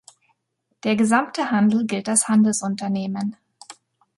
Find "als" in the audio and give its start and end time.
2.09-2.27